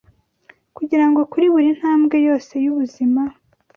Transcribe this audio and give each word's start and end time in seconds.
kugira 0.77 1.05
ngo 1.09 1.19
kuri 1.31 1.45
buri 1.53 1.69
ntambwe 1.79 2.15
yose 2.27 2.53
y’ubuzima 2.63 3.21